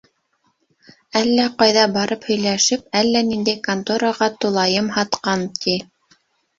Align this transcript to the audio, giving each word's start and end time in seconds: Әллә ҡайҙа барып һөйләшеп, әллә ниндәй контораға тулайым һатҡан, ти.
Әллә 1.21 1.45
ҡайҙа 1.59 1.83
барып 1.99 2.27
һөйләшеп, 2.31 2.89
әллә 3.05 3.23
ниндәй 3.31 3.63
контораға 3.71 4.33
тулайым 4.43 4.93
һатҡан, 5.01 5.49
ти. 5.65 5.81